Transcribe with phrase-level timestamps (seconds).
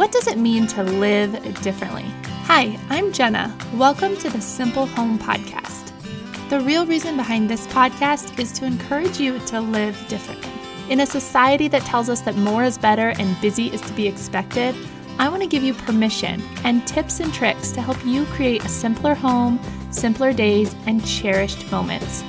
[0.00, 2.06] What does it mean to live differently?
[2.44, 3.54] Hi, I'm Jenna.
[3.74, 5.92] Welcome to the Simple Home Podcast.
[6.48, 10.50] The real reason behind this podcast is to encourage you to live differently.
[10.88, 14.08] In a society that tells us that more is better and busy is to be
[14.08, 14.74] expected,
[15.18, 18.70] I want to give you permission and tips and tricks to help you create a
[18.70, 19.60] simpler home,
[19.90, 22.24] simpler days, and cherished moments.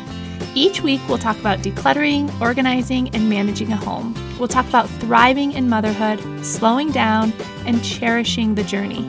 [0.54, 4.14] Each week, we'll talk about decluttering, organizing, and managing a home.
[4.38, 7.32] We'll talk about thriving in motherhood, slowing down,
[7.66, 9.02] and cherishing the journey.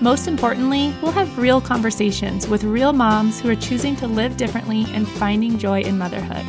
[0.00, 4.84] Most importantly, we'll have real conversations with real moms who are choosing to live differently
[4.90, 6.44] and finding joy in motherhood.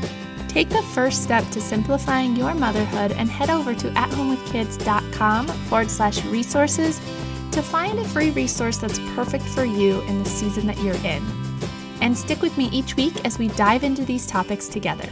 [0.48, 6.24] Take the first step to simplifying your motherhood and head over to athomewithkids.com forward slash
[6.26, 7.00] resources
[7.52, 11.45] to find a free resource that's perfect for you in the season that you're in
[12.02, 15.10] and stick with me each week as we dive into these topics together.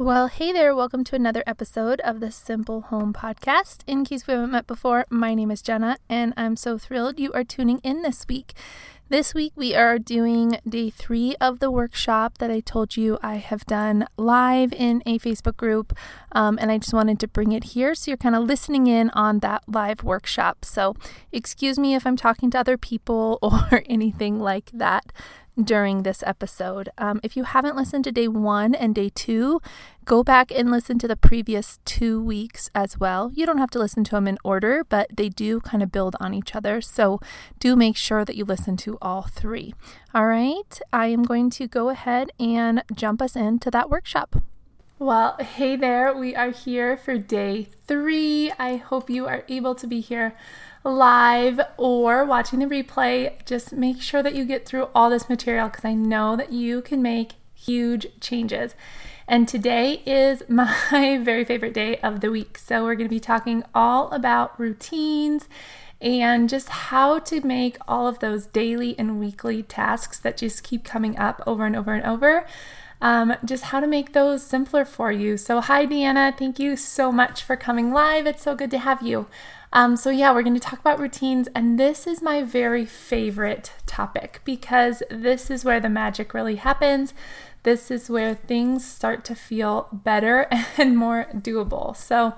[0.00, 3.82] Well, hey there, welcome to another episode of the Simple Home Podcast.
[3.86, 7.30] In case we haven't met before, my name is Jenna, and I'm so thrilled you
[7.34, 8.54] are tuning in this week.
[9.10, 13.34] This week we are doing day three of the workshop that I told you I
[13.36, 15.92] have done live in a Facebook group,
[16.32, 19.10] um, and I just wanted to bring it here so you're kind of listening in
[19.10, 20.64] on that live workshop.
[20.64, 20.96] So,
[21.30, 25.12] excuse me if I'm talking to other people or anything like that
[25.62, 26.88] during this episode.
[26.98, 29.60] Um, if you haven't listened to day one and day two,
[30.04, 33.30] go back and listen to the previous two weeks as well.
[33.34, 36.16] You don't have to listen to them in order, but they do kind of build
[36.20, 36.80] on each other.
[36.80, 37.20] So
[37.58, 39.74] do make sure that you listen to all three.
[40.14, 44.42] All right, I am going to go ahead and jump us into that workshop.
[44.98, 48.52] Well, hey there, we are here for day three.
[48.58, 50.36] I hope you are able to be here
[50.84, 55.68] live or watching the replay, just make sure that you get through all this material
[55.68, 58.74] because I know that you can make huge changes.
[59.28, 62.58] And today is my very favorite day of the week.
[62.58, 65.48] So, we're going to be talking all about routines
[66.00, 70.82] and just how to make all of those daily and weekly tasks that just keep
[70.82, 72.46] coming up over and over and over.
[73.02, 75.36] Um, just how to make those simpler for you.
[75.36, 76.36] So, hi, Deanna.
[76.36, 78.26] Thank you so much for coming live.
[78.26, 79.26] It's so good to have you.
[79.72, 83.72] Um, so, yeah, we're going to talk about routines, and this is my very favorite
[83.86, 87.14] topic because this is where the magic really happens.
[87.62, 90.48] This is where things start to feel better
[90.78, 91.96] and more doable.
[91.96, 92.34] So,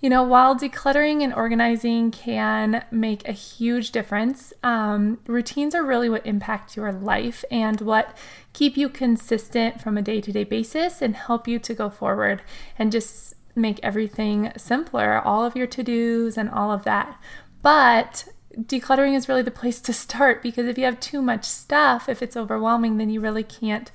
[0.00, 6.10] you know, while decluttering and organizing can make a huge difference, um, routines are really
[6.10, 8.14] what impact your life and what
[8.52, 12.42] keep you consistent from a day to day basis and help you to go forward
[12.78, 17.20] and just make everything simpler, all of your to dos and all of that.
[17.62, 22.08] But decluttering is really the place to start because if you have too much stuff,
[22.08, 23.90] if it's overwhelming, then you really can't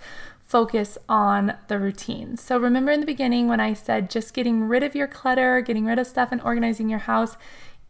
[0.46, 2.42] focus on the routines.
[2.42, 5.86] So remember in the beginning when I said just getting rid of your clutter, getting
[5.86, 7.38] rid of stuff, and organizing your house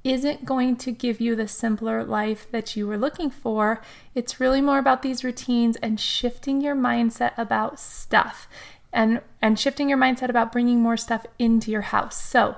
[0.03, 3.81] isn't going to give you the simpler life that you were looking for.
[4.15, 8.47] It's really more about these routines and shifting your mindset about stuff
[8.93, 12.21] and and shifting your mindset about bringing more stuff into your house.
[12.21, 12.57] So,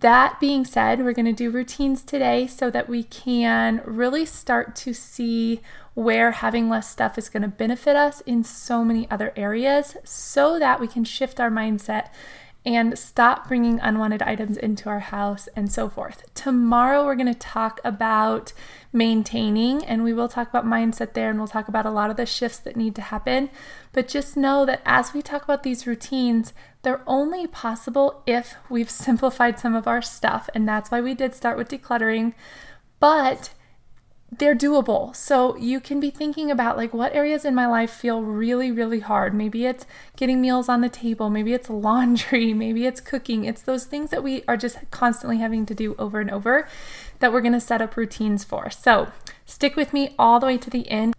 [0.00, 4.76] that being said, we're going to do routines today so that we can really start
[4.76, 5.62] to see
[5.94, 10.58] where having less stuff is going to benefit us in so many other areas so
[10.58, 12.08] that we can shift our mindset
[12.66, 16.24] and stop bringing unwanted items into our house and so forth.
[16.34, 18.54] Tomorrow, we're going to talk about
[18.92, 22.16] maintaining, and we will talk about mindset there, and we'll talk about a lot of
[22.16, 23.50] the shifts that need to happen.
[23.92, 28.90] But just know that as we talk about these routines, they're only possible if we've
[29.06, 32.32] simplified some of our stuff, and that's why we did start with decluttering.
[32.98, 33.50] But
[34.38, 35.14] they're doable.
[35.14, 39.00] So you can be thinking about like what areas in my life feel really, really
[39.00, 39.34] hard.
[39.34, 39.86] Maybe it's
[40.16, 43.44] getting meals on the table, maybe it's laundry, maybe it's cooking.
[43.44, 46.68] It's those things that we are just constantly having to do over and over
[47.20, 48.70] that we're going to set up routines for.
[48.70, 49.08] So
[49.44, 51.14] stick with me all the way to the end.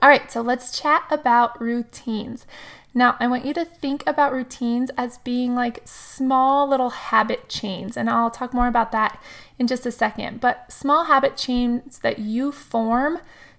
[0.00, 2.46] All right, so let's chat about routines.
[2.94, 7.96] Now, I want you to think about routines as being like small little habit chains,
[7.96, 9.22] and I'll talk more about that
[9.58, 10.40] in just a second.
[10.40, 13.18] But small habit chains that you form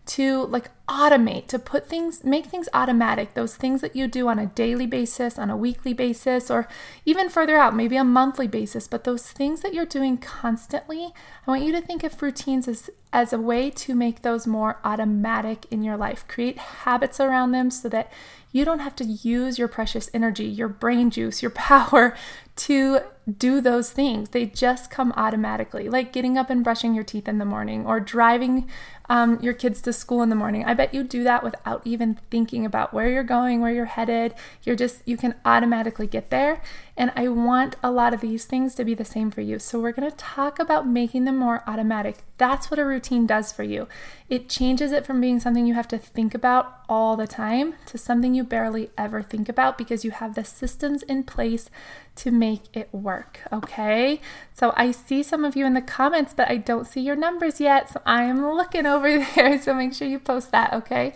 [0.09, 4.39] to like automate, to put things, make things automatic, those things that you do on
[4.39, 6.67] a daily basis, on a weekly basis, or
[7.05, 11.13] even further out, maybe a monthly basis, but those things that you're doing constantly,
[11.45, 14.79] I want you to think of routines as, as a way to make those more
[14.83, 16.27] automatic in your life.
[16.27, 18.11] Create habits around them so that
[18.51, 22.15] you don't have to use your precious energy, your brain juice, your power
[22.55, 22.99] to
[23.37, 24.29] do those things.
[24.29, 27.99] They just come automatically, like getting up and brushing your teeth in the morning or
[27.99, 28.67] driving
[29.09, 30.63] um, your kids to school in the morning.
[30.63, 34.35] I bet you do that without even thinking about where you're going, where you're headed.
[34.63, 36.61] You're just, you can automatically get there.
[36.95, 39.57] And I want a lot of these things to be the same for you.
[39.57, 42.17] So we're to talk about making them more automatic.
[42.37, 43.87] That's what a routine does for you.
[44.29, 47.97] It changes it from being something you have to think about all the time to
[47.97, 51.69] something you barely ever think about because you have the systems in place
[52.15, 53.39] to make it work.
[53.51, 54.19] Okay.
[54.51, 57.61] So I see some of you in the comments, but I don't see your numbers
[57.61, 57.89] yet.
[57.89, 58.98] So I am looking over
[59.35, 59.61] there.
[59.61, 60.73] So make sure you post that.
[60.73, 61.13] Okay.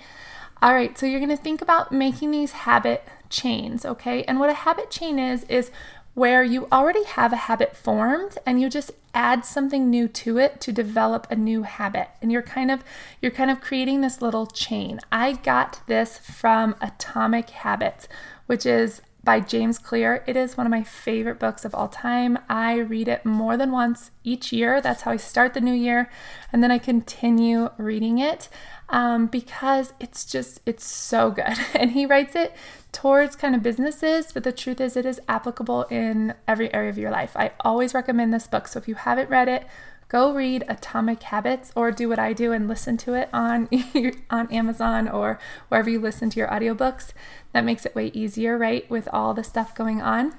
[0.61, 0.97] All right.
[0.97, 4.23] So you're to think about making these habit chains, okay?
[4.23, 5.71] And what a habit chain is, is
[6.13, 10.61] where you already have a habit formed and you just add something new to it
[10.61, 12.83] to develop a new habit and you're kind of
[13.21, 18.07] you're kind of creating this little chain i got this from atomic habits
[18.47, 20.23] which is by James Clear.
[20.27, 22.37] It is one of my favorite books of all time.
[22.49, 24.81] I read it more than once each year.
[24.81, 26.09] That's how I start the new year.
[26.51, 28.49] And then I continue reading it
[28.89, 31.57] um, because it's just, it's so good.
[31.73, 32.53] And he writes it
[32.91, 36.97] towards kind of businesses, but the truth is, it is applicable in every area of
[36.97, 37.35] your life.
[37.35, 38.67] I always recommend this book.
[38.67, 39.65] So if you haven't read it,
[40.13, 43.67] go read Atomic Habits or do what I do and listen to it on
[44.29, 45.39] on Amazon or
[45.69, 47.13] wherever you listen to your audiobooks.
[47.51, 50.35] That makes it way easier, right, with all the stuff going on.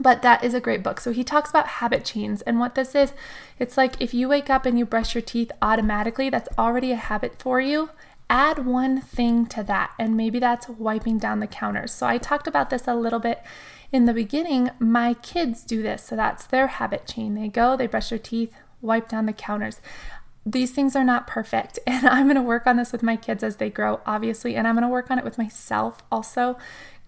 [0.00, 1.00] But that is a great book.
[1.00, 3.12] So he talks about habit chains and what this is.
[3.58, 6.96] It's like if you wake up and you brush your teeth automatically, that's already a
[6.96, 7.90] habit for you.
[8.30, 11.92] Add one thing to that, and maybe that's wiping down the counters.
[11.92, 13.42] So I talked about this a little bit
[13.92, 14.70] in the beginning.
[14.78, 17.34] My kids do this, so that's their habit chain.
[17.34, 18.50] They go, they brush their teeth,
[18.84, 19.80] wipe down the counters.
[20.46, 23.42] These things are not perfect, and I'm going to work on this with my kids
[23.42, 26.58] as they grow, obviously, and I'm going to work on it with myself also.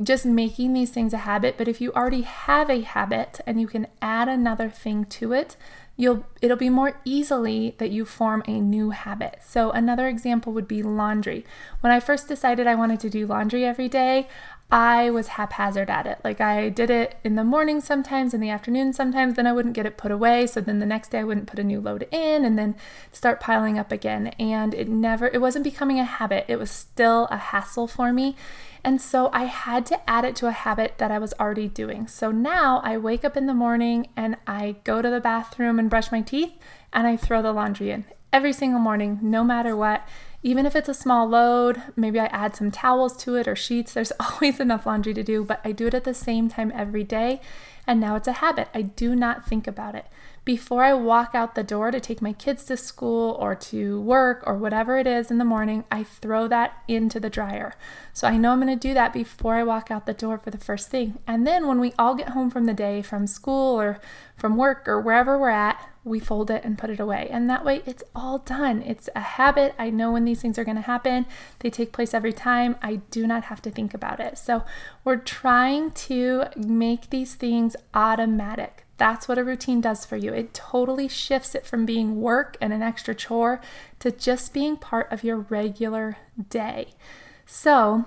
[0.02, 3.66] Just making these things a habit, but if you already have a habit and you
[3.66, 5.56] can add another thing to it,
[5.96, 9.38] you'll it'll be more easily that you form a new habit.
[9.42, 11.44] So another example would be laundry.
[11.80, 14.28] When I first decided I wanted to do laundry every day,
[14.70, 16.18] I was haphazard at it.
[16.24, 19.76] Like I did it in the morning sometimes, in the afternoon sometimes, then I wouldn't
[19.76, 20.46] get it put away.
[20.48, 22.74] So then the next day I wouldn't put a new load in and then
[23.12, 24.28] start piling up again.
[24.40, 26.46] And it never, it wasn't becoming a habit.
[26.48, 28.34] It was still a hassle for me.
[28.82, 32.08] And so I had to add it to a habit that I was already doing.
[32.08, 35.88] So now I wake up in the morning and I go to the bathroom and
[35.88, 36.52] brush my teeth
[36.92, 40.06] and I throw the laundry in every single morning, no matter what.
[40.42, 43.94] Even if it's a small load, maybe I add some towels to it or sheets.
[43.94, 47.04] There's always enough laundry to do, but I do it at the same time every
[47.04, 47.40] day.
[47.86, 48.68] And now it's a habit.
[48.74, 50.06] I do not think about it.
[50.44, 54.44] Before I walk out the door to take my kids to school or to work
[54.46, 57.74] or whatever it is in the morning, I throw that into the dryer.
[58.12, 60.50] So I know I'm going to do that before I walk out the door for
[60.50, 61.18] the first thing.
[61.26, 64.00] And then when we all get home from the day from school or
[64.36, 67.28] from work or wherever we're at, we fold it and put it away.
[67.30, 68.80] And that way it's all done.
[68.82, 69.74] It's a habit.
[69.76, 71.26] I know when these things are going to happen,
[71.58, 72.76] they take place every time.
[72.80, 74.38] I do not have to think about it.
[74.38, 74.64] So
[75.04, 78.84] we're trying to make these things automatic.
[78.98, 80.32] That's what a routine does for you.
[80.32, 83.60] It totally shifts it from being work and an extra chore
[83.98, 86.18] to just being part of your regular
[86.48, 86.94] day.
[87.44, 88.06] So,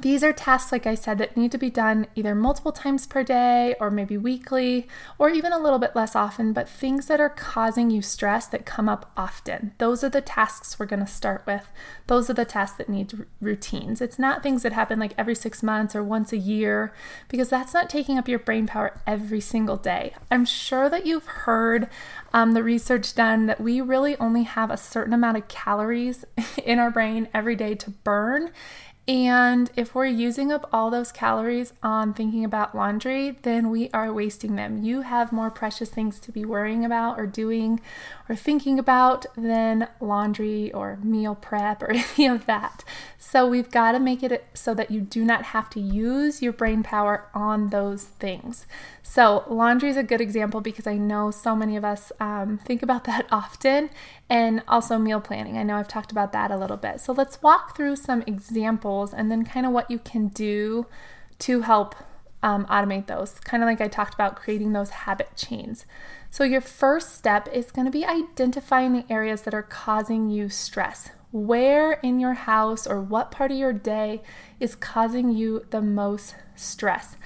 [0.00, 3.22] these are tasks, like I said, that need to be done either multiple times per
[3.22, 4.88] day or maybe weekly
[5.18, 8.66] or even a little bit less often, but things that are causing you stress that
[8.66, 9.72] come up often.
[9.78, 11.68] Those are the tasks we're going to start with.
[12.06, 14.00] Those are the tasks that need r- routines.
[14.00, 16.92] It's not things that happen like every six months or once a year
[17.28, 20.14] because that's not taking up your brain power every single day.
[20.30, 21.88] I'm sure that you've heard
[22.32, 26.24] um, the research done that we really only have a certain amount of calories
[26.64, 28.50] in our brain every day to burn.
[29.06, 34.10] And if we're using up all those calories on thinking about laundry, then we are
[34.10, 34.82] wasting them.
[34.82, 37.82] You have more precious things to be worrying about or doing
[38.30, 42.82] or thinking about than laundry or meal prep or any of that.
[43.18, 46.52] So we've got to make it so that you do not have to use your
[46.54, 48.66] brain power on those things.
[49.02, 52.82] So, laundry is a good example because I know so many of us um, think
[52.82, 53.90] about that often,
[54.28, 55.58] and also meal planning.
[55.58, 57.00] I know I've talked about that a little bit.
[57.00, 60.86] So, let's walk through some examples and then kind of what you can do
[61.40, 61.94] to help
[62.42, 65.86] um, automate those, kind of like I talked about creating those habit chains.
[66.30, 70.48] So, your first step is going to be identifying the areas that are causing you
[70.48, 71.10] stress.
[71.32, 74.22] Where in your house or what part of your day
[74.60, 77.16] is causing you the most stress?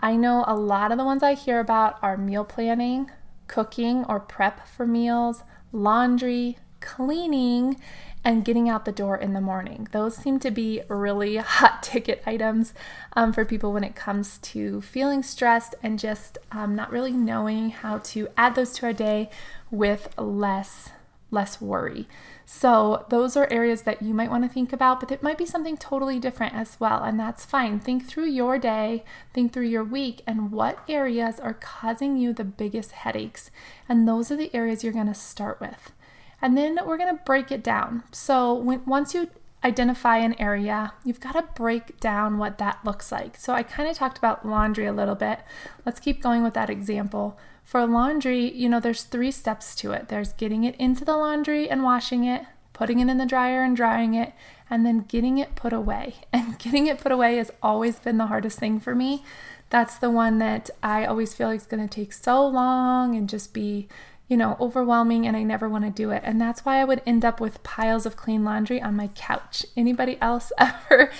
[0.00, 3.10] I know a lot of the ones I hear about are meal planning,
[3.48, 7.80] cooking or prep for meals, laundry, cleaning,
[8.24, 9.88] and getting out the door in the morning.
[9.92, 12.74] Those seem to be really hot ticket items
[13.14, 17.70] um, for people when it comes to feeling stressed and just um, not really knowing
[17.70, 19.30] how to add those to our day
[19.70, 20.90] with less
[21.30, 22.08] less worry.
[22.46, 25.44] So, those are areas that you might want to think about, but it might be
[25.44, 27.78] something totally different as well, and that's fine.
[27.78, 29.04] Think through your day,
[29.34, 33.50] think through your week, and what areas are causing you the biggest headaches.
[33.88, 35.92] And those are the areas you're going to start with.
[36.40, 38.04] And then we're going to break it down.
[38.12, 39.28] So, when, once you
[39.62, 43.36] identify an area, you've got to break down what that looks like.
[43.36, 45.40] So, I kind of talked about laundry a little bit.
[45.84, 47.38] Let's keep going with that example.
[47.68, 51.68] For laundry, you know, there's three steps to it there's getting it into the laundry
[51.68, 54.32] and washing it, putting it in the dryer and drying it,
[54.70, 56.14] and then getting it put away.
[56.32, 59.22] And getting it put away has always been the hardest thing for me.
[59.68, 63.28] That's the one that I always feel like is going to take so long and
[63.28, 63.86] just be,
[64.28, 66.22] you know, overwhelming and I never want to do it.
[66.24, 69.66] And that's why I would end up with piles of clean laundry on my couch.
[69.76, 71.10] Anybody else ever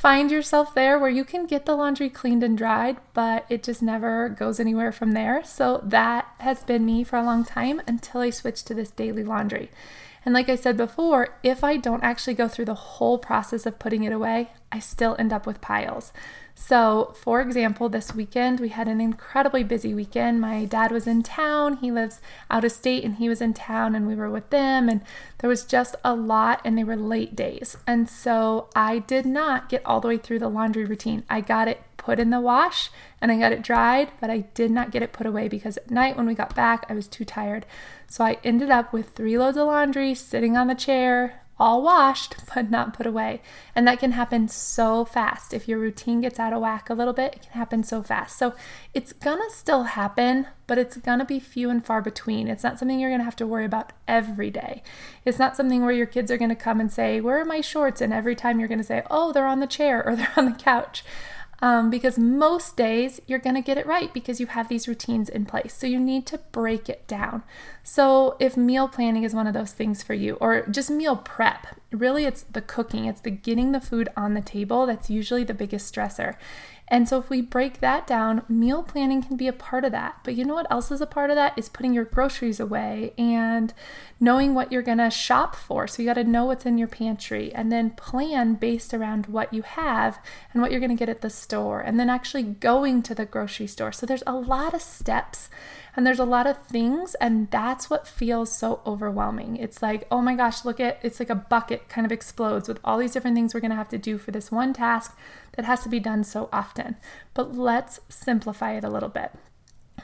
[0.00, 3.82] find yourself there where you can get the laundry cleaned and dried, but it just
[3.82, 5.44] never goes anywhere from there.
[5.44, 9.22] So that has been me for a long time until I switched to this daily
[9.22, 9.70] laundry.
[10.24, 13.78] And like I said before, if I don't actually go through the whole process of
[13.78, 16.14] putting it away, I still end up with piles.
[16.62, 20.42] So, for example, this weekend we had an incredibly busy weekend.
[20.42, 23.94] My dad was in town, he lives out of state, and he was in town,
[23.94, 25.00] and we were with them, and
[25.38, 27.78] there was just a lot, and they were late days.
[27.86, 31.24] And so, I did not get all the way through the laundry routine.
[31.30, 32.90] I got it put in the wash
[33.20, 35.90] and I got it dried, but I did not get it put away because at
[35.90, 37.66] night when we got back, I was too tired.
[38.06, 42.36] So I ended up with three loads of laundry sitting on the chair, all washed
[42.54, 43.42] but not put away.
[43.74, 45.52] And that can happen so fast.
[45.52, 48.38] If your routine gets out of whack a little bit, it can happen so fast.
[48.38, 48.54] So
[48.94, 52.48] it's gonna still happen, but it's gonna be few and far between.
[52.48, 54.82] It's not something you're gonna have to worry about every day.
[55.24, 58.00] It's not something where your kids are gonna come and say, Where are my shorts?
[58.00, 60.58] And every time you're gonna say, Oh, they're on the chair or they're on the
[60.58, 61.04] couch
[61.62, 65.28] um, because most days you're going to get it right because you have these routines
[65.28, 65.74] in place.
[65.74, 67.42] So you need to break it down.
[67.82, 71.66] So if meal planning is one of those things for you, or just meal prep,
[71.90, 75.54] really it's the cooking, it's the getting the food on the table that's usually the
[75.54, 76.36] biggest stressor.
[76.90, 80.16] And so, if we break that down, meal planning can be a part of that.
[80.24, 81.56] But you know what else is a part of that?
[81.56, 83.72] Is putting your groceries away and
[84.18, 85.86] knowing what you're gonna shop for.
[85.86, 89.62] So, you gotta know what's in your pantry and then plan based around what you
[89.62, 90.18] have
[90.52, 93.68] and what you're gonna get at the store, and then actually going to the grocery
[93.68, 93.92] store.
[93.92, 95.48] So, there's a lot of steps
[95.96, 99.56] and there's a lot of things, and that's what feels so overwhelming.
[99.56, 102.78] It's like, oh my gosh, look at it's like a bucket kind of explodes with
[102.84, 105.16] all these different things we're gonna have to do for this one task
[105.56, 106.96] that has to be done so often.
[107.34, 109.32] But let's simplify it a little bit.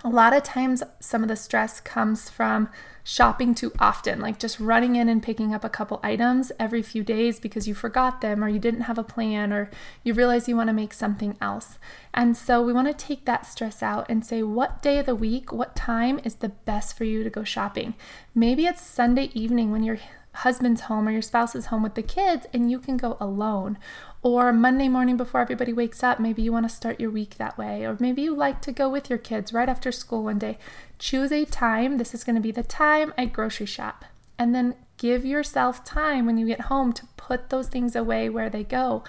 [0.05, 2.69] A lot of times, some of the stress comes from
[3.03, 7.05] shopping too often, like just running in and picking up a couple items every few
[7.05, 9.71] days because you forgot them or you didn't have a plan or
[10.03, 11.79] you realize you want to make something else.
[12.13, 15.15] And so, we want to take that stress out and say, what day of the
[15.15, 17.95] week, what time is the best for you to go shopping?
[18.35, 19.99] Maybe it's Sunday evening when your
[20.37, 23.79] husband's home or your spouse is home with the kids and you can go alone.
[24.27, 27.57] Or Monday morning before everybody wakes up, maybe you want to start your week that
[27.57, 27.87] way.
[27.87, 30.59] Or maybe you like to go with your kids right after school one day.
[30.99, 31.97] Choose a time.
[31.97, 34.05] This is going to be the time I grocery shop.
[34.37, 38.51] And then give yourself time when you get home to put those things away where
[38.51, 39.05] they go.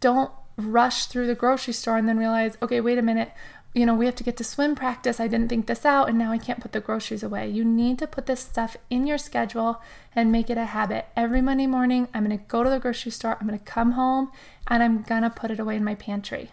[0.00, 0.32] Don't
[0.64, 3.32] rush through the grocery store and then realize, okay, wait a minute
[3.74, 5.18] you know, we have to get to swim practice.
[5.18, 7.48] I didn't think this out, and now I can't put the groceries away.
[7.48, 9.80] You need to put this stuff in your schedule
[10.14, 11.06] and make it a habit.
[11.16, 13.92] Every Monday morning, I'm going to go to the grocery store, I'm going to come
[13.92, 14.30] home,
[14.66, 16.50] and I'm going to put it away in my pantry.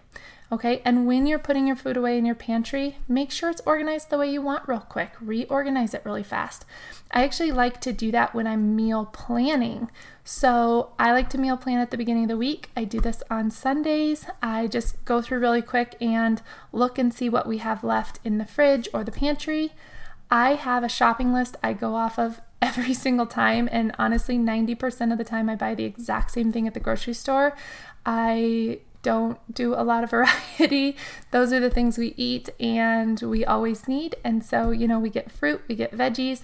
[0.51, 4.09] Okay, and when you're putting your food away in your pantry, make sure it's organized
[4.09, 5.11] the way you want, real quick.
[5.21, 6.65] Reorganize it really fast.
[7.11, 9.91] I actually like to do that when I'm meal planning.
[10.23, 12.71] So I like to meal plan at the beginning of the week.
[12.75, 14.25] I do this on Sundays.
[14.41, 16.41] I just go through really quick and
[16.71, 19.73] look and see what we have left in the fridge or the pantry.
[20.31, 25.11] I have a shopping list I go off of every single time, and honestly, 90%
[25.11, 27.55] of the time I buy the exact same thing at the grocery store.
[28.05, 30.95] I don't do a lot of variety.
[31.31, 34.15] Those are the things we eat and we always need.
[34.23, 36.43] And so, you know, we get fruit, we get veggies,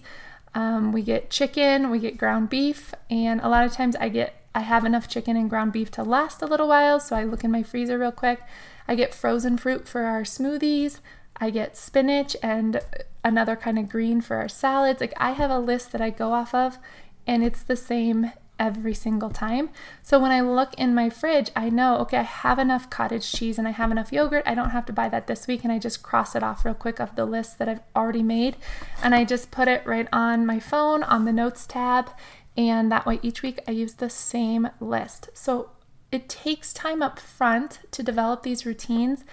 [0.53, 4.41] um, we get chicken, we get ground beef, and a lot of times I get
[4.55, 7.43] I have enough chicken and ground beef to last a little while, so I look
[7.43, 8.41] in my freezer real quick.
[8.88, 11.00] I get frozen fruit for our smoothies.
[11.35, 12.79] I get spinach and
[13.21, 15.01] another kind of green for our salads.
[15.01, 16.77] Like I have a list that I go off of,
[17.27, 19.69] and it's the same every single time.
[20.01, 23.57] So when I look in my fridge, I know, okay, I have enough cottage cheese
[23.57, 24.43] and I have enough yogurt.
[24.45, 25.63] I don't have to buy that this week.
[25.63, 28.57] And I just cross it off real quick of the list that I've already made.
[29.03, 32.09] And I just put it right on my phone on the notes tab.
[32.57, 35.29] And that way each week I use the same list.
[35.33, 35.71] So
[36.12, 39.25] it takes time up front to develop these routines,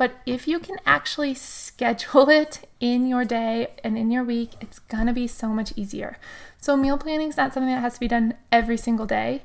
[0.00, 4.78] But if you can actually schedule it in your day and in your week, it's
[4.78, 6.16] gonna be so much easier.
[6.56, 9.42] So, meal planning is not something that has to be done every single day.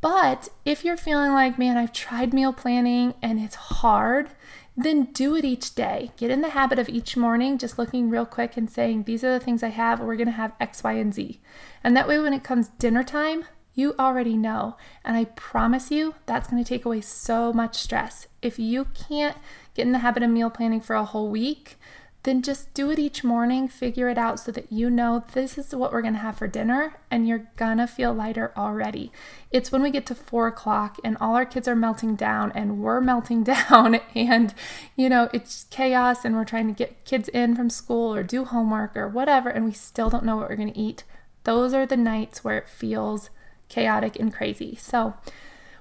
[0.00, 4.30] But if you're feeling like, man, I've tried meal planning and it's hard,
[4.74, 6.12] then do it each day.
[6.16, 9.38] Get in the habit of each morning just looking real quick and saying, These are
[9.38, 10.00] the things I have.
[10.00, 11.38] We're to have X, Y, and Z.
[11.84, 13.44] And that way, when it comes dinner time,
[13.78, 14.76] you already know.
[15.04, 18.26] And I promise you, that's going to take away so much stress.
[18.42, 19.36] If you can't
[19.74, 21.78] get in the habit of meal planning for a whole week,
[22.24, 25.74] then just do it each morning, figure it out so that you know this is
[25.74, 29.12] what we're gonna have for dinner and you're gonna feel lighter already.
[29.52, 32.80] It's when we get to four o'clock and all our kids are melting down and
[32.80, 34.52] we're melting down and
[34.96, 38.44] you know it's chaos and we're trying to get kids in from school or do
[38.44, 41.04] homework or whatever and we still don't know what we're gonna eat.
[41.44, 43.30] Those are the nights where it feels
[43.68, 44.76] chaotic and crazy.
[44.76, 45.14] So,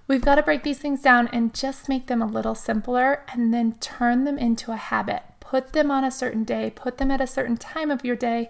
[0.07, 3.53] we've got to break these things down and just make them a little simpler and
[3.53, 5.23] then turn them into a habit.
[5.39, 8.49] Put them on a certain day, put them at a certain time of your day.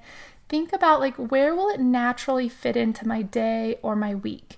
[0.49, 4.57] Think about like where will it naturally fit into my day or my week.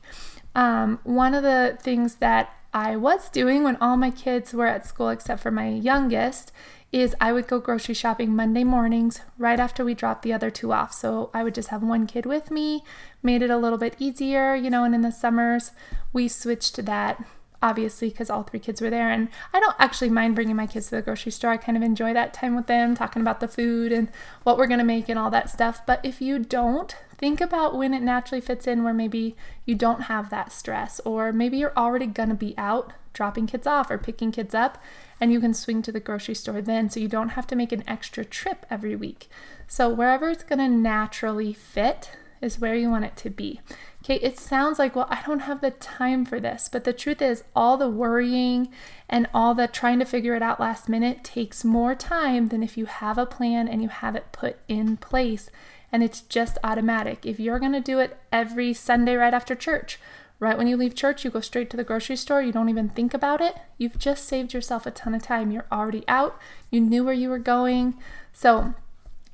[0.55, 4.85] Um, one of the things that I was doing when all my kids were at
[4.85, 6.51] school except for my youngest
[6.91, 10.71] is I would go grocery shopping Monday mornings right after we dropped the other two
[10.73, 10.93] off.
[10.93, 12.83] So I would just have one kid with me,
[13.21, 15.71] made it a little bit easier, you know, and in the summers
[16.11, 17.23] we switched to that
[17.61, 20.89] obviously because all three kids were there and I don't actually mind bringing my kids
[20.89, 21.51] to the grocery store.
[21.51, 24.09] I kind of enjoy that time with them, talking about the food and
[24.43, 25.85] what we're going to make and all that stuff.
[25.85, 30.03] But if you don't, think about when it naturally fits in where maybe you don't
[30.03, 33.97] have that stress or maybe you're already going to be out dropping kids off or
[33.97, 34.81] picking kids up
[35.19, 37.71] and you can swing to the grocery store then so you don't have to make
[37.71, 39.29] an extra trip every week.
[39.67, 42.11] So, wherever it's going to naturally fit
[42.41, 43.59] is where you want it to be.
[44.03, 47.21] Okay, it sounds like, well, I don't have the time for this, but the truth
[47.21, 48.69] is, all the worrying
[49.09, 52.77] and all the trying to figure it out last minute takes more time than if
[52.77, 55.49] you have a plan and you have it put in place
[55.91, 57.25] and it's just automatic.
[57.25, 59.99] If you're to do it every Sunday right after church,
[60.39, 62.89] Right when you leave church, you go straight to the grocery store, you don't even
[62.89, 63.57] think about it.
[63.77, 65.51] You've just saved yourself a ton of time.
[65.51, 66.39] You're already out,
[66.71, 67.97] you knew where you were going.
[68.31, 68.73] So,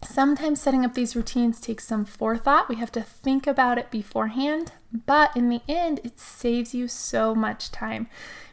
[0.04, 2.70] sometimes setting up these routines takes some forethought.
[2.70, 4.72] We have to think about it beforehand,
[5.06, 8.08] but in the end, it saves you so much time.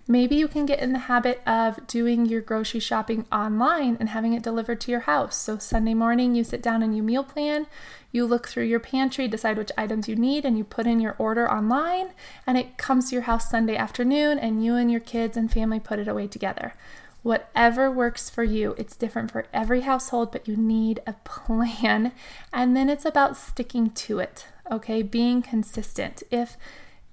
[0.08, 4.32] Maybe you can get in the habit of doing your grocery shopping online and having
[4.32, 5.36] it delivered to your house.
[5.36, 7.68] So, Sunday morning, you sit down and you meal plan.
[8.10, 11.14] You look through your pantry, decide which items you need, and you put in your
[11.18, 12.10] order online,
[12.46, 15.78] and it comes to your house Sunday afternoon, and you and your kids and family
[15.78, 16.74] put it away together.
[17.22, 22.12] Whatever works for you, it's different for every household, but you need a plan.
[22.52, 25.02] And then it's about sticking to it, okay?
[25.02, 26.24] Being consistent.
[26.32, 26.56] If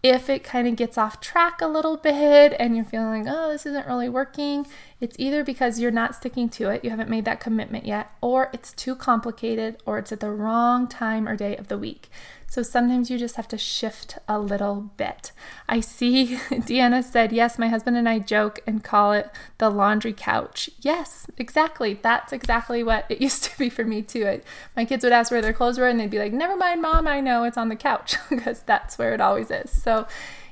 [0.02, 3.52] if it kind of gets off track a little bit and you're feeling like, oh,
[3.52, 4.66] this isn't really working,
[5.02, 8.50] it's either because you're not sticking to it, you haven't made that commitment yet, or
[8.54, 12.10] it's too complicated, or it's at the wrong time or day of the week.
[12.50, 15.32] So sometimes you just have to shift a little bit.
[15.68, 20.14] I see Deanna said, Yes, my husband and I joke and call it the laundry
[20.14, 20.70] couch.
[20.82, 22.00] Yes, exactly.
[22.02, 24.42] That's exactly what it used to be for me too.
[24.76, 27.08] My kids would ask where their clothes were and they'd be like, Never mind, mom,
[27.08, 29.72] I know it's on the couch because that's where it always is.
[29.72, 30.08] So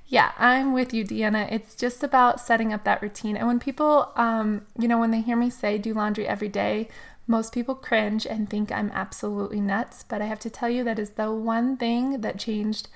[0.08, 1.52] yeah, I'm with you, Deanna.
[1.52, 3.36] It's just about setting up that routine.
[3.36, 6.88] And when people, um, you know, when they hear me say do laundry every day,
[7.28, 10.98] most people cringe and think I'm absolutely nuts, but I have to tell you that
[10.98, 12.88] is the one thing that changed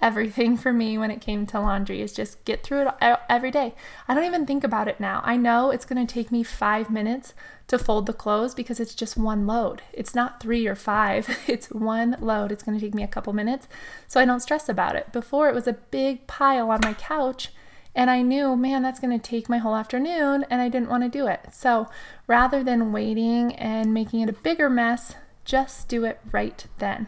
[0.00, 3.74] everything for me when it came to laundry is just get through it every day.
[4.06, 5.20] I don't even think about it now.
[5.24, 7.34] I know it's going to take me 5 minutes
[7.68, 9.82] to fold the clothes because it's just one load.
[9.92, 11.44] It's not 3 or 5.
[11.48, 12.52] It's one load.
[12.52, 13.68] It's going to take me a couple minutes.
[14.06, 15.12] So I don't stress about it.
[15.12, 17.50] Before it was a big pile on my couch
[17.96, 21.02] and I knew, man, that's going to take my whole afternoon, and I didn't want
[21.04, 21.40] to do it.
[21.52, 21.88] So
[22.26, 25.14] rather than waiting and making it a bigger mess,
[25.46, 27.06] just do it right then.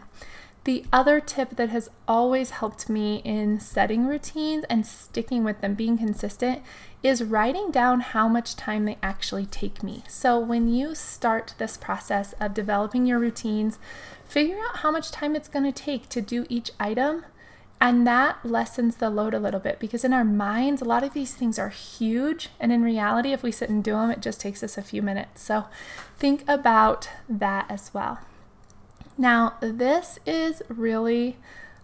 [0.69, 5.73] The other tip that has always helped me in setting routines and sticking with them,
[5.73, 6.61] being consistent,
[7.01, 10.03] is writing down how much time they actually take me.
[10.07, 13.79] So when you start this process of developing your routines,
[14.25, 17.25] figure out how much time it's going to take to do each item
[17.81, 21.13] and that lessens the load a little bit because in our minds, a lot of
[21.13, 22.49] these things are huge.
[22.59, 25.01] And in reality, if we sit and do them, it just takes us a few
[25.01, 25.41] minutes.
[25.41, 25.65] So
[26.19, 28.19] think about that as well.
[29.19, 31.35] Now, this is really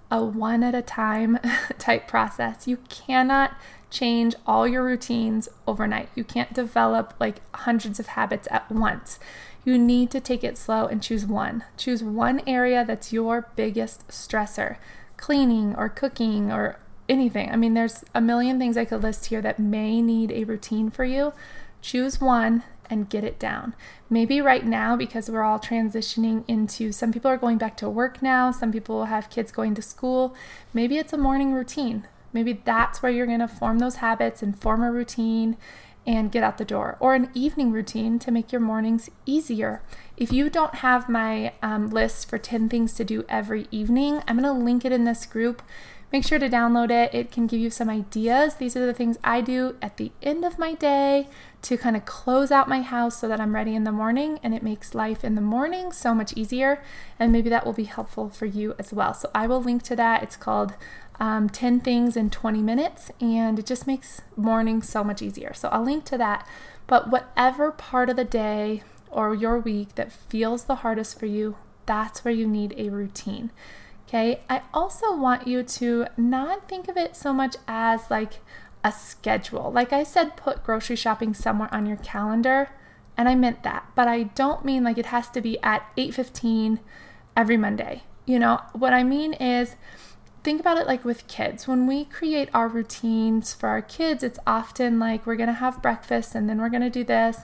[0.10, 1.38] a one at a time
[1.78, 2.66] type process.
[2.66, 3.58] You cannot
[3.90, 6.08] change all your routines overnight.
[6.16, 9.20] You can't develop like hundreds of habits at once.
[9.66, 11.66] You need to take it slow and choose one.
[11.76, 14.78] Choose one area that's your biggest stressor
[15.18, 17.52] cleaning or cooking or anything.
[17.52, 20.90] I mean, there's a million things I could list here that may need a routine
[20.90, 21.34] for you.
[21.82, 23.76] Choose one and get it down.
[24.10, 28.22] Maybe right now, because we're all transitioning into some people are going back to work
[28.22, 30.36] now, some people have kids going to school.
[30.74, 32.08] Maybe it's a morning routine.
[32.34, 35.58] Maybe that's where you're going to form those habits and form a routine
[36.08, 39.82] and get out the door, or an evening routine to make your mornings easier.
[40.18, 44.40] If you don't have my um, list for 10 things to do every evening, I'm
[44.40, 45.64] going to link it in this group.
[46.12, 47.14] Make sure to download it.
[47.14, 48.56] It can give you some ideas.
[48.56, 51.28] These are the things I do at the end of my day
[51.66, 54.54] to kind of close out my house so that I'm ready in the morning and
[54.54, 56.84] it makes life in the morning so much easier.
[57.18, 59.16] And maybe that will be helpful for you as well.
[59.16, 60.22] So I will link to that.
[60.22, 60.76] It's called
[61.20, 65.54] um, 10 things in 20 minutes, and it just makes morning so much easier.
[65.54, 66.48] So I'll link to that.
[66.86, 71.58] But whatever part of the day or your week that feels the hardest for you,
[71.88, 73.52] that's where you need a routine.
[74.08, 78.34] Okay, I also want you to not think of it so much as like
[78.86, 79.72] a schedule.
[79.72, 82.70] Like I said, put grocery shopping somewhere on your calendar,
[83.18, 86.80] and I meant that, but I don't mean like it has to be at 8:15
[87.36, 88.04] every Monday.
[88.26, 89.76] You know, what I mean is
[90.44, 91.68] think about it like with kids.
[91.68, 95.82] When we create our routines for our kids, it's often like we're going to have
[95.82, 97.40] breakfast and then we're going to do this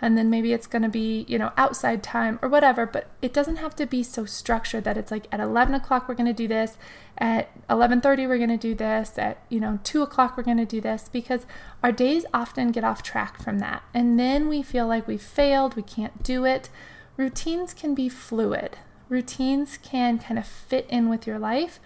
[0.00, 3.32] and then maybe it's going to be, you know, outside time or whatever, but it
[3.32, 6.32] doesn't have to be so structured that it's like at 11 o'clock we're going to
[6.32, 6.76] do this,
[7.16, 10.66] at 11.30 we're going to do this, at, you know, 2 o'clock we're going to
[10.66, 11.46] do this because
[11.82, 13.82] our days often get off track from that.
[13.92, 16.68] And then we feel like we failed, we can't do it.
[17.16, 18.76] Routines can be fluid.
[19.08, 21.78] Routines can kind of fit in with your life,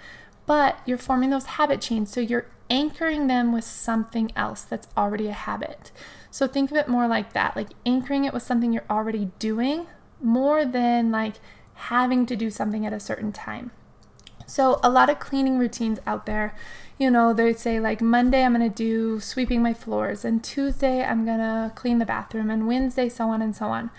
[0.47, 2.11] but you're forming those habit chains.
[2.11, 5.91] So you're anchoring them with something else that's already a habit.
[6.31, 9.87] So think of it more like that, like anchoring it with something you're already doing
[10.21, 11.35] more than like
[11.75, 13.71] having to do something at a certain time.
[14.47, 16.55] So a lot of cleaning routines out there,
[16.99, 21.05] you know, they say like Monday I'm going to do sweeping my floors and Tuesday
[21.05, 23.91] I'm going to clean the bathroom and Wednesday so on and so on.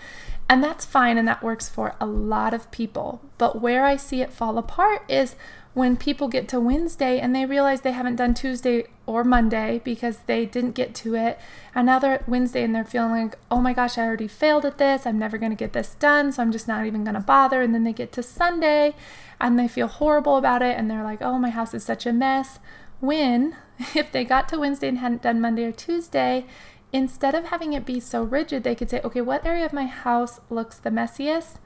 [0.48, 3.22] And that's fine and that works for a lot of people.
[3.38, 5.36] But where I see it fall apart is
[5.72, 10.18] when people get to Wednesday and they realize they haven't done Tuesday or Monday because
[10.26, 11.38] they didn't get to it.
[11.74, 14.64] And now they're at Wednesday and they're feeling like, oh my gosh, I already failed
[14.64, 15.06] at this.
[15.06, 16.32] I'm never going to get this done.
[16.32, 17.62] So I'm just not even going to bother.
[17.62, 18.96] And then they get to Sunday
[19.40, 20.76] and they feel horrible about it.
[20.76, 22.58] And they're like, oh, my house is such a mess.
[22.98, 23.56] When,
[23.94, 26.46] if they got to Wednesday and hadn't done Monday or Tuesday,
[26.92, 29.86] instead of having it be so rigid, they could say, okay, what area of my
[29.86, 31.58] house looks the messiest?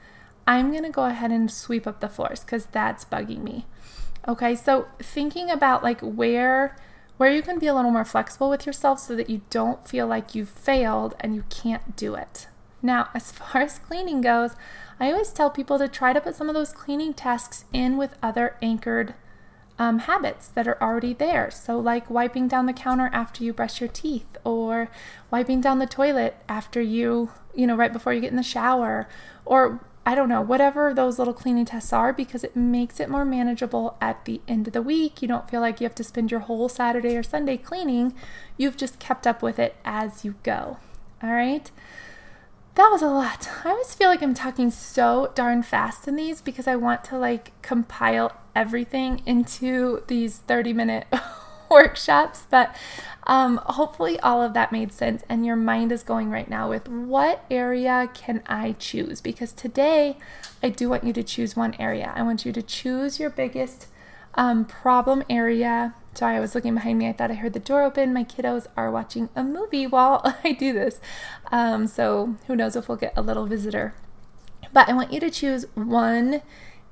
[0.47, 3.65] I'm going to go ahead and sweep up the floors because that's bugging me.
[4.27, 6.75] Okay, so thinking about like where
[7.17, 10.05] where you can be a little more flexible with yourself so that you don't feel
[10.05, 12.47] like you've failed and you can't do it.
[12.81, 14.51] Now, as far as cleaning goes,
[14.99, 18.17] I always tell people to try to put some of those cleaning tasks in with
[18.21, 19.13] other anchored
[19.77, 21.51] um, habits that are already there.
[21.51, 24.89] So, like wiping down the counter after you brush your teeth, or
[25.29, 29.07] wiping down the toilet after you, you know, right before you get in the shower,
[29.43, 33.25] or I don't know, whatever those little cleaning tests are, because it makes it more
[33.25, 35.21] manageable at the end of the week.
[35.21, 38.13] You don't feel like you have to spend your whole Saturday or Sunday cleaning.
[38.55, 40.77] You've just kept up with it as you go.
[41.23, 41.71] All right.
[42.75, 43.49] That was a lot.
[43.63, 47.17] I always feel like I'm talking so darn fast in these because I want to
[47.17, 51.07] like compile everything into these 30 minute
[51.69, 52.75] workshops, but
[53.27, 56.87] um, hopefully all of that made sense and your mind is going right now with
[56.87, 59.19] what area can I choose?
[59.19, 60.17] Because today
[60.61, 62.13] I do want you to choose one area.
[62.15, 63.87] I want you to choose your biggest
[64.35, 65.95] um, problem area.
[66.13, 67.07] Sorry, I was looking behind me.
[67.07, 68.13] I thought I heard the door open.
[68.13, 70.99] My kiddos are watching a movie while I do this.
[71.51, 73.95] Um, so who knows if we'll get a little visitor.
[74.71, 76.41] But I want you to choose one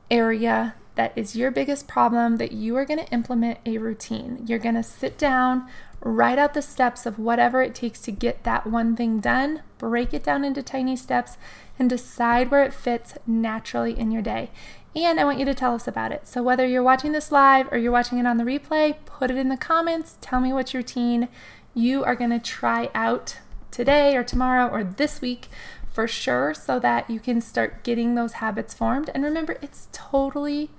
[0.10, 4.44] area that is your biggest problem that you are going to implement a routine.
[4.46, 5.68] You're going to sit down,
[6.02, 10.14] write out the steps of whatever it takes to get that one thing done, break
[10.14, 11.38] it down into tiny steps,
[11.80, 14.52] and decide where it fits naturally in your day.
[14.96, 16.28] And I want you to tell us about it.
[16.28, 19.38] So, whether you're watching this live or you're watching it on the replay, put it
[19.38, 20.18] in the comments.
[20.22, 21.30] Tell me what routine
[21.74, 23.40] you are going to try out
[23.72, 25.48] today or tomorrow or this week
[25.92, 29.10] for sure so that you can start getting those habits formed.
[29.16, 30.70] And remember, it's totally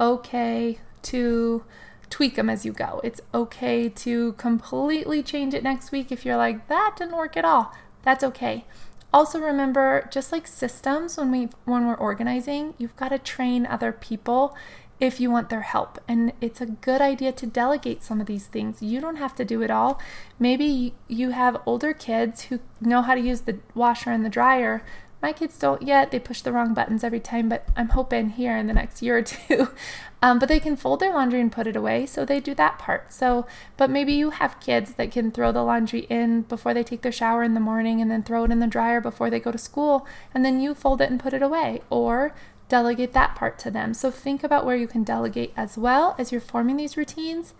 [0.00, 1.64] okay to
[2.10, 3.00] tweak them as you go.
[3.02, 7.44] It's okay to completely change it next week if you're like, that didn't work at
[7.44, 7.72] all.
[8.02, 8.64] That's okay.
[9.12, 13.92] Also remember, just like systems when we when we're organizing, you've got to train other
[13.92, 14.56] people
[15.00, 15.98] if you want their help.
[16.06, 18.82] And it's a good idea to delegate some of these things.
[18.82, 20.00] You don't have to do it all.
[20.38, 24.84] Maybe you have older kids who know how to use the washer and the dryer
[25.22, 26.10] My kids don't yet.
[26.10, 29.18] They push the wrong buttons every time, but I'm hoping here in the next year
[29.18, 29.68] or two.
[30.20, 32.78] Um, but they can fold their laundry and put it away, so they do that
[32.78, 33.12] part.
[33.12, 37.02] So, but maybe you have kids that can throw the laundry in before they take
[37.02, 39.52] their shower in the morning and then throw it in the dryer before they go
[39.52, 41.82] to school, and then you fold it and put it away.
[41.88, 42.34] Or
[42.68, 43.94] delegate that part to them.
[43.94, 47.52] So think about where you can delegate as well as you're forming these routines.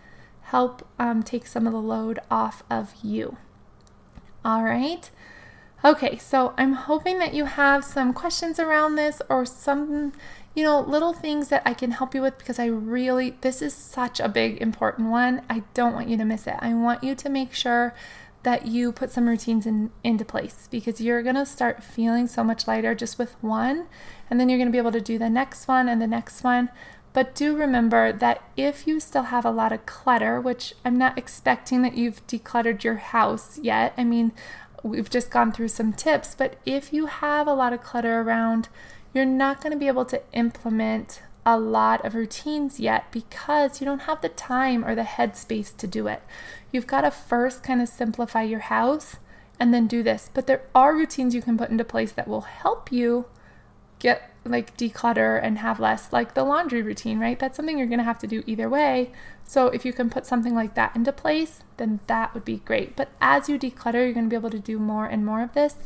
[0.43, 3.37] Help um, take some of the load off of you.
[4.45, 5.11] All right.
[5.85, 10.13] Okay, so I'm hoping that you have some questions around this or some,
[10.55, 13.75] you know, little things that I can help you with because I really, this is
[13.75, 15.43] such a big, important one.
[15.51, 16.55] I don't want you to miss it.
[16.61, 17.97] I want you to make sure
[18.45, 22.45] that you put some routines in, into place because you're going to start feeling so
[22.45, 23.87] much lighter just with one
[24.31, 26.43] and then you're going to be able to do the next one and the next
[26.43, 26.69] one
[27.13, 31.17] but do remember that if you still have a lot of clutter which i'm not
[31.17, 34.33] expecting that you've decluttered your house yet i mean
[34.83, 38.69] we've just gone through some tips but if you have a lot of clutter around
[39.15, 43.85] you're not going to be able to implement a lot of routines yet because you
[43.85, 46.23] don't have the time or the headspace to do it.
[46.71, 49.17] You've got to first kind of simplify your house
[49.59, 50.31] and then do this.
[50.33, 53.27] But there are routines you can put into place that will help you
[53.99, 57.39] get like declutter and have less like the laundry routine, right?
[57.39, 59.13] That's something you're going to have to do either way.
[59.45, 62.97] So if you can put something like that into place, then that would be great.
[62.97, 65.55] But as you declutter, you're going to be able to do more and more of
[65.55, 65.77] this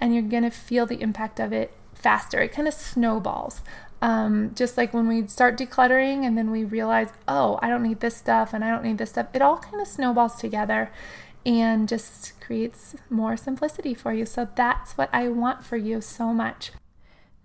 [0.00, 2.40] and you're going to feel the impact of it faster.
[2.40, 3.60] It kind of snowballs.
[4.02, 8.00] Um, just like when we start decluttering and then we realize, oh, I don't need
[8.00, 10.90] this stuff and I don't need this stuff, it all kind of snowballs together
[11.44, 14.24] and just creates more simplicity for you.
[14.24, 16.72] So that's what I want for you so much.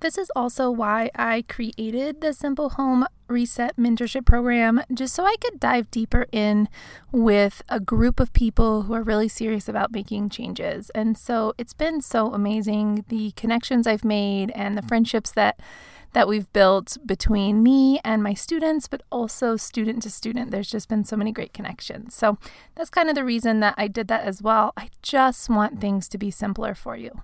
[0.02, 5.36] This is also why I created the Simple Home Reset Mentorship Program, just so I
[5.40, 6.68] could dive deeper in
[7.12, 10.92] with a group of people who are really serious about making changes.
[10.92, 15.60] And so it's been so amazing the connections I've made and the friendships that
[16.12, 20.50] that we've built between me and my students, but also student to student.
[20.50, 22.16] There's just been so many great connections.
[22.16, 22.38] So
[22.76, 24.72] that's kind of the reason that I did that as well.
[24.78, 27.22] I just want things to be simpler for you.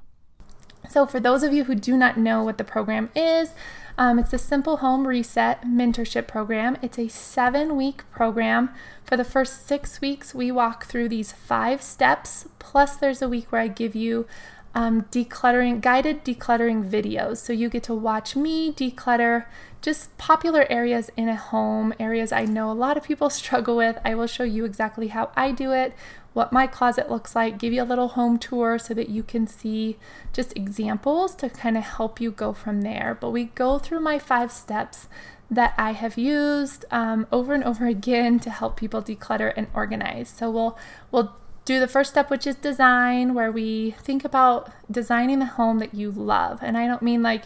[0.91, 3.53] So, for those of you who do not know what the program is,
[3.97, 6.77] um, it's a Simple Home Reset Mentorship Program.
[6.81, 8.71] It's a seven week program.
[9.05, 13.53] For the first six weeks, we walk through these five steps, plus, there's a week
[13.53, 14.27] where I give you
[14.75, 17.37] um, decluttering, guided decluttering videos.
[17.37, 19.45] So you get to watch me declutter
[19.81, 23.97] just popular areas in a home, areas I know a lot of people struggle with.
[24.03, 25.93] I will show you exactly how I do it,
[26.33, 29.47] what my closet looks like, give you a little home tour so that you can
[29.47, 29.97] see
[30.31, 33.17] just examples to kind of help you go from there.
[33.19, 35.07] But we go through my five steps
[35.49, 40.29] that I have used um, over and over again to help people declutter and organize.
[40.29, 40.77] So we'll
[41.11, 45.79] we'll do the first step, which is design, where we think about designing the home
[45.79, 46.59] that you love.
[46.61, 47.43] And I don't mean like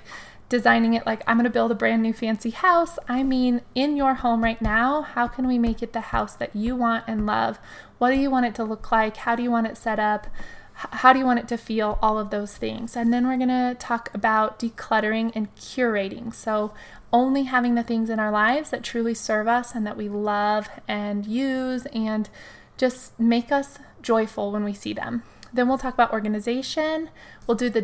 [0.49, 2.97] designing it like I'm going to build a brand new fancy house.
[3.07, 6.55] I mean, in your home right now, how can we make it the house that
[6.55, 7.59] you want and love?
[7.97, 9.17] What do you want it to look like?
[9.17, 10.27] How do you want it set up?
[10.75, 11.97] how do you want it to feel?
[12.01, 12.95] All of those things.
[12.95, 16.33] And then we're going to talk about decluttering and curating.
[16.33, 16.73] So,
[17.13, 20.67] only having the things in our lives that truly serve us and that we love
[20.85, 22.29] and use and
[22.77, 25.23] just make us joyful when we see them.
[25.53, 27.09] Then we'll talk about organization.
[27.47, 27.81] We'll do the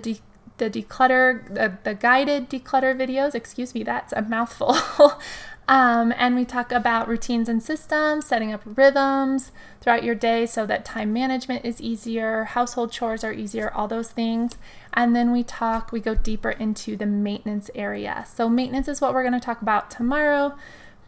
[0.61, 3.33] the declutter, the, the guided declutter videos.
[3.33, 4.77] Excuse me, that's a mouthful.
[5.67, 10.67] um, and we talk about routines and systems, setting up rhythms throughout your day so
[10.67, 14.55] that time management is easier, household chores are easier, all those things.
[14.93, 18.23] And then we talk, we go deeper into the maintenance area.
[18.31, 20.55] So, maintenance is what we're going to talk about tomorrow,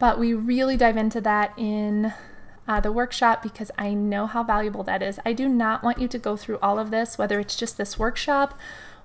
[0.00, 2.12] but we really dive into that in
[2.66, 5.20] uh, the workshop because I know how valuable that is.
[5.24, 7.98] I do not want you to go through all of this, whether it's just this
[8.00, 8.58] workshop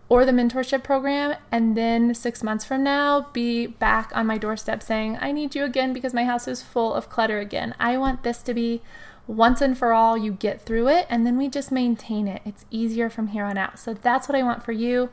[0.10, 4.82] or the mentorship program, and then six months from now be back on my doorstep
[4.82, 7.76] saying, I need you again because my house is full of clutter again.
[7.80, 8.82] I want this to be
[9.28, 12.41] once and for all, you get through it, and then we just maintain it.
[12.43, 13.78] It's easier from here on out.
[13.78, 15.12] So that's what I want for you.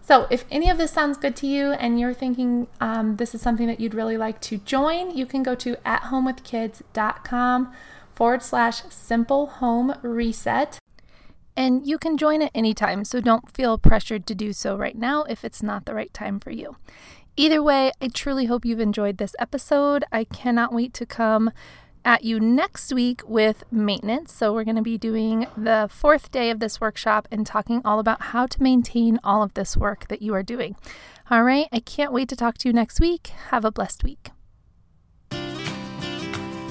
[0.00, 3.42] So, if any of this sounds good to you and you're thinking um, this is
[3.42, 7.72] something that you'd really like to join, you can go to athomewithkids.com
[8.14, 10.78] forward slash simple home reset.
[11.56, 14.96] And you can join at any time, so don't feel pressured to do so right
[14.96, 16.76] now if it's not the right time for you.
[17.36, 20.04] Either way, I truly hope you've enjoyed this episode.
[20.12, 21.50] I cannot wait to come
[22.04, 24.32] at you next week with maintenance.
[24.32, 27.98] So, we're going to be doing the fourth day of this workshop and talking all
[27.98, 30.76] about how to maintain all of this work that you are doing.
[31.30, 33.28] All right, I can't wait to talk to you next week.
[33.50, 34.30] Have a blessed week.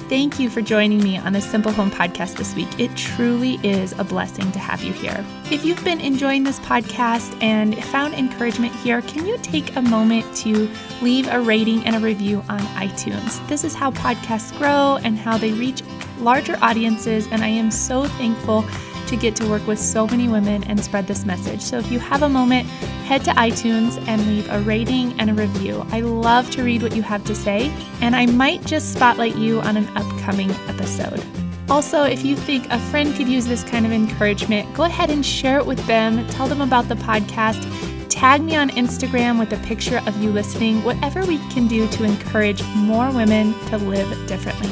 [0.08, 2.68] Thank you for joining me on the Simple Home podcast this week.
[2.78, 5.24] It truly is a blessing to have you here.
[5.50, 10.24] If you've been enjoying this podcast and found encouragement here, can you take a moment
[10.38, 10.70] to
[11.02, 13.46] leave a rating and a review on iTunes?
[13.48, 15.82] This is how podcasts grow and how they reach
[16.18, 18.64] larger audiences, and I am so thankful
[19.08, 21.60] to get to work with so many women and spread this message.
[21.60, 22.66] So if you have a moment,
[23.06, 25.86] head to iTunes and leave a rating and a review.
[25.90, 29.60] I love to read what you have to say, and I might just spotlight you
[29.60, 31.24] on an upcoming episode.
[31.68, 35.26] Also, if you think a friend could use this kind of encouragement, go ahead and
[35.26, 36.26] share it with them.
[36.28, 37.60] Tell them about the podcast.
[38.08, 42.04] Tag me on Instagram with a picture of you listening, whatever we can do to
[42.04, 44.70] encourage more women to live differently.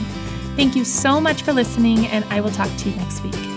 [0.57, 3.54] Thank you so much for listening, and I will talk to you next week.